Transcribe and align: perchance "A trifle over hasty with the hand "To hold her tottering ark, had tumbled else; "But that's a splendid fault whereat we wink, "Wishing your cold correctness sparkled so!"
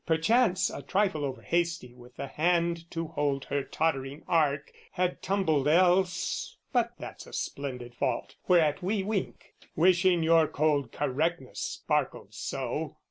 perchance 0.03 0.71
"A 0.71 0.81
trifle 0.81 1.23
over 1.23 1.43
hasty 1.43 1.93
with 1.93 2.15
the 2.15 2.25
hand 2.25 2.89
"To 2.89 3.09
hold 3.09 3.45
her 3.45 3.61
tottering 3.63 4.23
ark, 4.27 4.71
had 4.93 5.21
tumbled 5.21 5.67
else; 5.67 6.57
"But 6.73 6.93
that's 6.97 7.27
a 7.27 7.33
splendid 7.33 7.93
fault 7.93 8.33
whereat 8.47 8.81
we 8.81 9.03
wink, 9.03 9.53
"Wishing 9.75 10.23
your 10.23 10.47
cold 10.47 10.91
correctness 10.91 11.59
sparkled 11.59 12.33
so!" 12.33 12.97